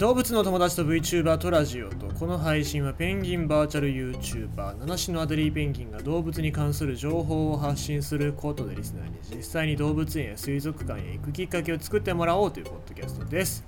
[0.00, 13.62] 動物の友達と VTuber トラジオとこの配信はペンギンバーチャル YouTuber 七種のアデリーペンギンが動物に関する情報を発信することでリスナーに実際に動物園や水族館へ行くきっかけを作ってもらおうというポッドキャストです。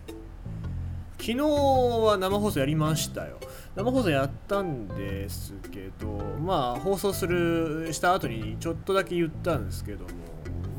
[1.20, 3.38] 昨日は生放送やりましたよ。
[3.76, 6.06] 生放送やったんですけど
[6.40, 10.10] まあ放送するした後にちょっとだけ言ったんですけども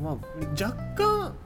[0.02, 0.16] まあ
[0.60, 1.36] 若干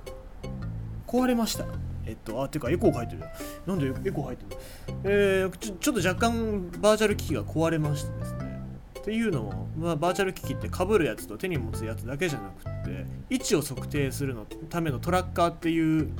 [1.07, 1.67] 壊れました。
[2.09, 3.23] えっと、あ、てかエコー入ってる。
[3.67, 4.61] なんでエコー入ってる
[5.05, 8.59] えー、ちょちょっと若干バーチャル機器が壊れましてですね。
[8.99, 16.11] っていうのも、まあ、バーチャル機器ってかぶるやつと手に持つやつだけじゃなくって位置を測定するのためのトラッカーっていう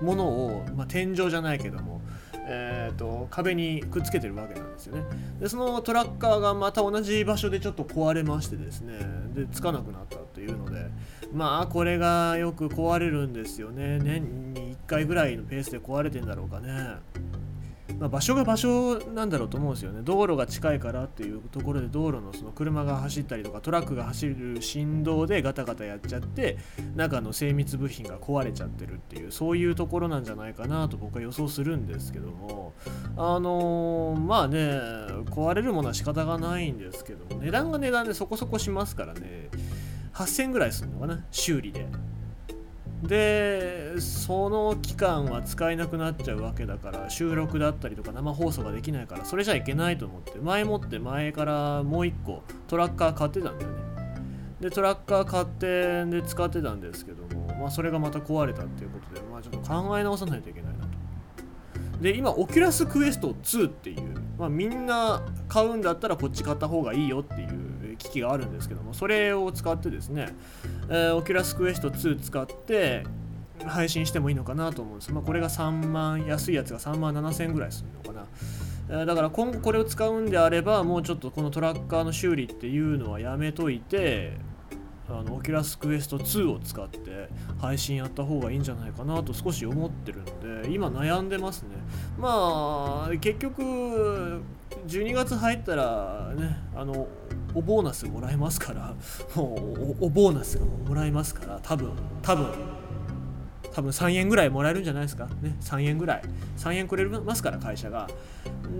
[0.00, 2.02] ものを、まあ、天井じゃないけども、
[2.46, 5.02] えーと、壁にくっつけてるわけなんですよね
[5.40, 9.00] でそのトラッカーがまた同じ場所でちょっと壊れましてですね
[9.34, 10.86] でつかなくなったというので
[11.32, 16.96] まあこれがよく壊れるんですよね年に回ぐらいのペースで壊れてんだろうかね。
[17.98, 20.00] まあ、場所が場所なんだろうと思うんですよね。
[20.04, 26.58] 道路が近いからっていうところで道路のその車が走ったりとかトラックが走る振動でガタガタやっちゃって
[26.94, 32.74] 中の精密部品が壊れちゃってるっていうそういうところなんじゃないかなと僕は予想するんですけども。
[33.16, 34.58] あのー、まあね
[35.30, 39.48] 壊れるものは仕方がないんですけども値段が値段でそこそこしますからね。
[40.12, 41.86] 8000ぐらいするのかな修理で。
[43.02, 53.76] でその期間は使えなくなっちゃうわけだから収録だったりとか生放送ができないからそれじゃいけないと思って前もって前からもう1個トラッカー買ってたんだよね。
[54.60, 60.88] でトラッカー買ってで使ってたんですけども、まあ、それがまた壊れたっていうことで、まあ、ちょっと考え直さないといけないなと。
[62.00, 67.65] で今オキュラスクエスト2っていう、まあ、みんな買うんだったらこっち買った方がいいよっていう
[67.96, 70.34] 機器があるんですけどもそれを使ってですね
[70.88, 73.04] えー、オキュラスクエスト2使って
[73.64, 75.12] 配信してもいいのかなと思うんです。
[75.12, 78.26] まあ、これが3万、安いやつが3万7000円ぐらいするのかな。
[78.88, 84.38] えー、だから今後これを使うんであれば、もうちょっとこのトラッカーの修理っていうのはやめといて、
[85.08, 87.28] あのオキュラスクエスト2を使って
[87.60, 91.68] 配信やった方がいいんじゃないかなと少し思ってるので今悩んでますね
[92.18, 94.42] まあ結局
[94.88, 97.06] 12月入ったらねあの
[97.56, 98.94] おボーナスもらえますから
[99.34, 99.54] も
[100.00, 101.90] うおボーナスがもらえますから多分
[102.20, 102.52] 多分
[103.72, 105.26] 多分3円ぐらいもらえるんじゃないですか。
[105.42, 106.22] ね3円ぐらい。
[106.56, 108.08] 3円くれますから会社が。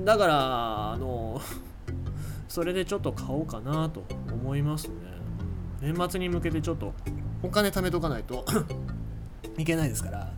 [0.04, 1.40] だからあの
[2.48, 4.94] それでちょっと買おうかなと思いますね。
[5.82, 6.94] 年末に向けてちょっと
[7.42, 8.46] お金貯めとかないと
[9.58, 10.32] いけないですから。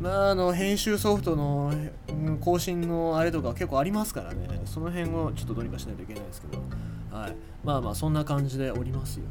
[0.00, 1.72] まあ、あの編集ソフトの
[2.40, 4.60] 更新のあれとか結構ありますからね。
[4.66, 6.62] その辺をちょっとどうにかしないといけないですけど。
[7.10, 9.26] はい、まあまあそんな感じでおりますよ。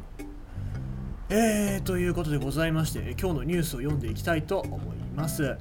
[1.32, 5.56] えー、ということでございまして今日のニュースを読んでいきたいと思います。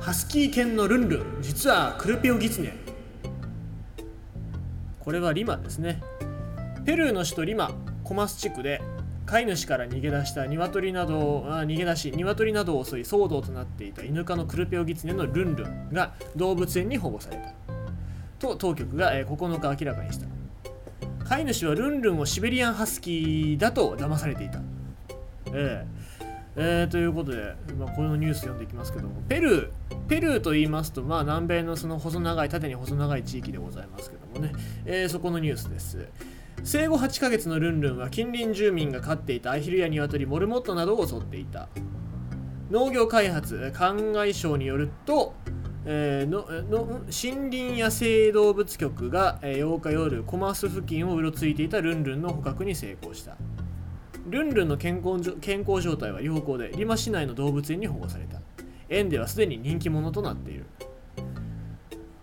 [0.00, 2.72] ハスキー犬のルンルン実はクルピオギツネ。
[5.00, 6.00] これはリマですね。
[6.86, 7.72] ペルーの首都リマ
[8.04, 8.80] コマス地区で
[9.26, 17.52] 飼い主から逃げ出した鶏などあ逃げ出し鶏などを襲い騒動となっていた犬科のクルペオギツネのルンルンが動物園に保護された。
[18.38, 20.37] と当局が9日明らかにした。
[21.28, 24.60] 飼い主はルンルンをシベリアンハスキーだと騙されていた。
[25.52, 25.86] えー、
[26.56, 34.54] えー、ということで、まあ、このニュース読んでいきますけども、ペルー、ペルーと言いますと、まあ、南米のその細長い、縦に細長い地域でございますけどもね、
[34.86, 36.08] えー、そこのニュースです。
[36.64, 41.68] 生後8ヶ月のルンルンは近隣住民が飼っていたアヒルやニワトリ、モルモットなどを襲っていた。
[42.70, 45.34] 農業開発灌漑省によると、
[45.84, 53.36] えー、のの森林野生動物局が、えー、8日夜コマース付近をうろついていたルンルンの捕獲に成功した。
[54.28, 58.40] ルンルンの健康健康状態は良好でリマ市内の動物園に保護された。
[58.88, 60.66] 園ではすでに人気者となっている。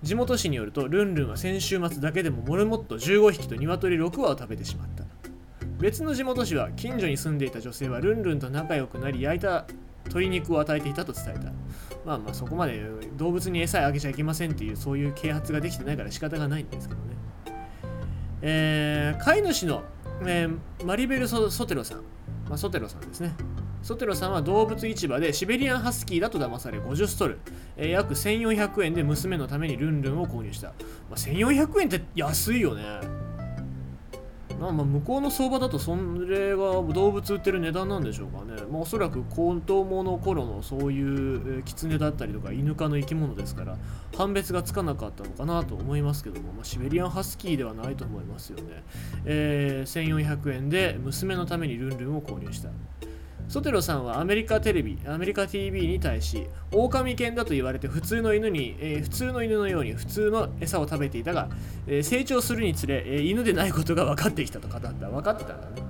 [0.03, 5.03] 地元紙によるとルンルンは先週末だけでもモルモット15匹と鶏6羽を食べてしまった。
[5.79, 9.65] 別の地元紙は近所に住んでいた女性はルンルンと仲良くなり焼いた
[10.05, 11.51] 鶏肉を与えていたと伝えた
[12.05, 12.81] まあまあそこまで
[13.17, 17.15] 動物に餌あげちゃいけませんっていうそういう啓発ができてないから仕方がないんですけどね。
[18.41, 19.83] えー、飼い主の、
[20.21, 21.97] えー、マリベルソ・ソテロさん、
[22.47, 23.33] まあ、ソテロさんですね。
[23.81, 27.39] ソテロさんは動物市場でシベリアンハスキーだと騙され50ストル、
[27.77, 30.69] えー、約1400円で娘のためにルンルンを購入した。
[30.69, 30.73] ま
[31.13, 33.24] あ、1400円って安いよね。
[34.59, 43.77] まあ、まあ向こうの相場だとそれが動物売ってる値段なんでしょうかね、まあ、おそらく子供の頃のそういう狐だったりとか犬科の生き物ですから
[44.15, 48.83] 判別がつかなかったのかなと思いますけども、まあ、シベリアンハスキーではないと思いますよね、
[49.25, 52.69] えー、1400円で娘のためにルンルンを購入した。
[53.47, 61.49] ソテロさんはアメリカテレビアメリカ TV に対し狼犬だと言われて普通の犬に、えー、普通の犬のように普通の餌を食べていたが、
[61.87, 64.89] えー、成長するにつれ、えー、犬でないことが分かってきたと語った。
[64.89, 65.87] 分かってたんだね。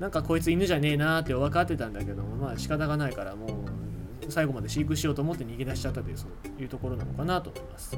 [0.00, 7.96] なんかこいつ犬じゃねえなーって分かってたんだけどもまあ仕方がないからもう最後まで飼育しようと思って逃げ出しちゃったというそういうところなのかなと思います。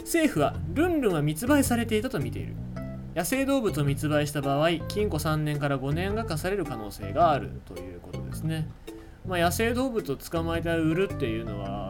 [0.00, 2.54] 政府はルンルンは密売されていたと見ている。
[3.14, 8.68] 野生動物を密売した場合禁錮3年から5年が課される可能性があるということですね、
[9.26, 11.83] まあ、野生動物を捕まえて売るっていうのは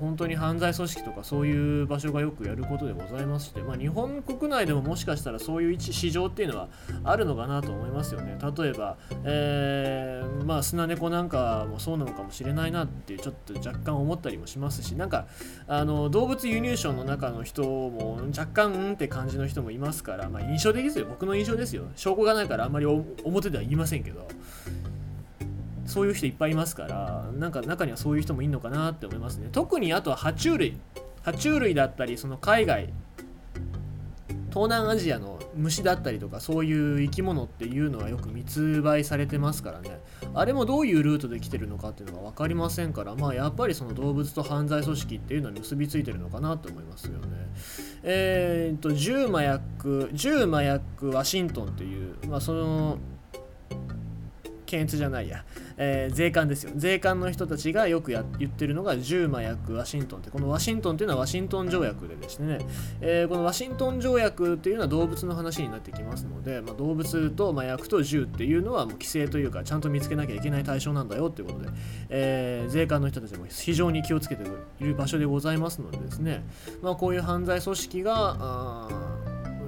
[0.00, 6.68] 本当に犯罪組織とかそういう場所がよくやることでございまして、まあ、日本国内でももしかしたらそういう市場っていうのは
[7.04, 8.38] あるのかなと思いますよね。
[8.56, 14.94] 例えば、えー、まあスナネコなんかもそうなのかもしれないなってちょっと若干思ったりもしますし。
[14.98, 15.26] なんか
[15.66, 21.06] あの動物輸入省の中の人も若干うんって感じの人もいますから、まあ、印象的ですよ。
[21.06, 21.84] 僕の印象ですよ。
[21.94, 24.26] 証拠がないからあんまり表では言いませんけど。
[25.88, 29.48] そういう人いっぱいいますからなんか中にはそういう人もいるのかなって思いますね。
[29.50, 30.78] 特にあとは爬虫類。
[31.24, 32.92] 爬虫類だったりその海外
[34.50, 40.00] 東南アジアの虫だったりとかそういう生き物っていうのはよく密売されてますからね。
[40.34, 47.28] あれもどういうルートで来てるのかっていうのが分かりませんからまあやっぱりその動物と犯罪組織っていうのは結びついてるのかなと思いますよね。
[48.02, 52.98] えー、っと銃麻薬銃麻薬ワシントンっていうまあその
[54.68, 55.44] 検閲じゃないや、
[55.78, 56.72] えー、税関ですよ。
[56.76, 62.58] 税関の人たちがよくや言ってるのが10麻薬ワシントンってこのワシントンっていうのはワシントン条約でですね、
[63.00, 71.70] えー、このワシントン条約っていうのは動物の話になってきますので、まあ、動物と麻薬と銃っていうのはもう規制というかちゃんと見つけなきゃいけない対象なんだよっていうことで、
[72.10, 74.42] えー、税関の人たちも非常に気をつけて
[74.80, 76.44] いる場所でございますのでですね、
[76.82, 78.88] まあ、こういう犯罪組織が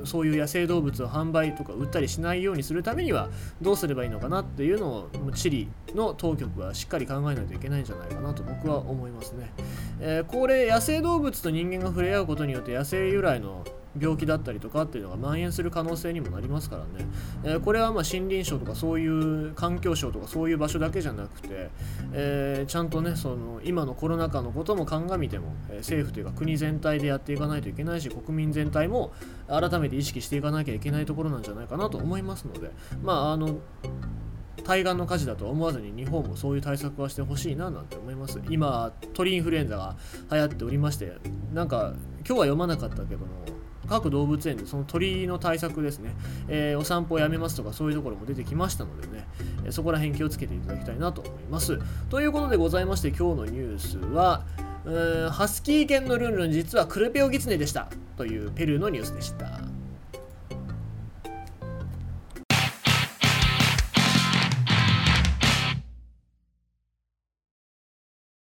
[0.07, 3.29] そういう野生動物を販売とか売ったりしないようにするためには
[3.61, 9.53] どうすればいいのかなっていうのをチリの当局はしっかり考えないといけないんじゃないかなと僕は思いますね。
[10.01, 13.65] えー、これ野生動物と人間が触れ合うことによって野生由来の
[13.99, 17.07] 病気だったりとかっていうのが蔓延する可能性にもなりますからね、
[17.45, 21.71] えー、これはま森林省とかそういう環境省とかそういう場所だけじゃなくて、
[22.13, 29.13] えー、ちゃんとねその今のコロナ禍のことも鑑みても、えー、政府というか国全体でやっていかないといけないし国民全体も
[29.49, 32.71] 改めて意識していかなきゃいけないところなんじゃないかなと思いますので
[33.03, 33.59] まああの
[34.63, 38.41] 対岸の火事だと思わずに日本もそういう対策はしてほしいななんて思います。
[38.51, 39.97] 今鳥インフルエンザが
[40.31, 41.17] 流行っておりまして
[41.53, 43.27] なんか今日は読まなかったけども
[43.91, 46.15] 各動物園でその鳥の対策ですね、
[46.49, 49.27] えー、お散歩をやめますとかそういうところも出てきましたのでね、
[49.67, 51.81] えそこら辺気をつけていただきたいなと思います。
[52.09, 54.45] ということでございまして今日のニュースは、
[55.33, 59.60] ハスキー犬のルンルン実はクルペオギツネでしたというペルーのニュースでした。